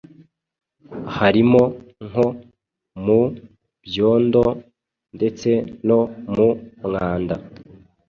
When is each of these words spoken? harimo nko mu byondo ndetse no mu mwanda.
harimo 1.17 1.61
nko 2.07 2.25
mu 3.03 3.21
byondo 3.85 4.43
ndetse 5.15 5.49
no 5.87 5.99
mu 6.35 6.49
mwanda. 6.85 7.35